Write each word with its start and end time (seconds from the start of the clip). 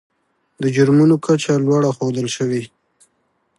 د 0.61 0.63
جرمونو 0.75 1.15
کچه 1.25 1.53
لوړه 1.65 1.89
ښودل 1.97 2.27
شوې. 2.35 2.63